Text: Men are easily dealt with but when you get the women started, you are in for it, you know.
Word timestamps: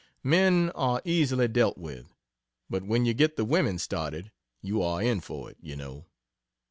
Men 0.23 0.71
are 0.73 0.99
easily 1.05 1.47
dealt 1.47 1.77
with 1.77 2.15
but 2.71 2.81
when 2.81 3.05
you 3.05 3.13
get 3.13 3.35
the 3.35 3.45
women 3.45 3.77
started, 3.77 4.31
you 4.59 4.81
are 4.81 4.99
in 4.99 5.19
for 5.21 5.51
it, 5.51 5.57
you 5.61 5.75
know. 5.75 6.07